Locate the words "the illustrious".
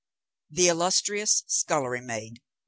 0.49-1.43